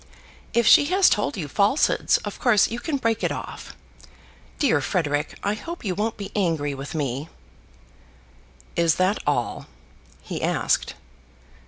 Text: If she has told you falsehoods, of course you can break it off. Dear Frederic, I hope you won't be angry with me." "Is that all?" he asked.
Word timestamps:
If 0.51 0.65
she 0.65 0.85
has 0.85 1.11
told 1.11 1.37
you 1.37 1.47
falsehoods, 1.47 2.17
of 2.25 2.39
course 2.39 2.71
you 2.71 2.79
can 2.79 2.97
break 2.97 3.23
it 3.23 3.31
off. 3.31 3.75
Dear 4.57 4.81
Frederic, 4.81 5.37
I 5.43 5.53
hope 5.53 5.85
you 5.85 5.93
won't 5.93 6.17
be 6.17 6.31
angry 6.35 6.73
with 6.73 6.95
me." 6.95 7.29
"Is 8.75 8.95
that 8.95 9.19
all?" 9.27 9.67
he 10.23 10.41
asked. 10.41 10.95